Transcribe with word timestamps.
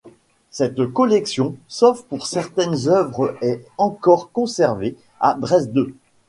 Cette 0.49 0.83
collection, 0.87 1.57
sauf 1.67 2.01
pour 2.05 2.25
certaines 2.25 2.87
œuvres, 2.89 3.35
est 3.41 3.63
encore 3.77 4.31
conservée 4.31 4.95
à 5.19 5.35
Dresde. 5.35 5.93